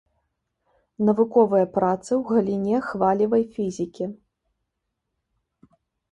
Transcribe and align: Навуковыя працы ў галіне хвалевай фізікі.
Навуковыя 1.07 1.65
працы 1.75 2.09
ў 2.19 2.37
галіне 2.37 2.77
хвалевай 2.87 3.43
фізікі. 3.57 4.09